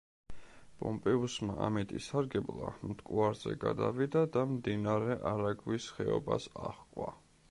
პომპეუსმა 0.83 1.57
ამით 1.65 1.91
ისარგებლა, 1.99 2.71
მტკვარზე 2.91 3.53
გადავიდა 3.65 4.25
და 4.37 4.45
მდინარე 4.57 5.19
არაგვის 5.33 5.89
ხეობას 5.99 6.51
აჰყვა. 6.71 7.11